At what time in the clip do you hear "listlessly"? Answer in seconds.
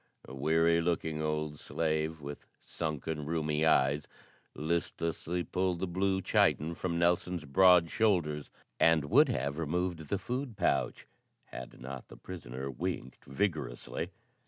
4.55-5.43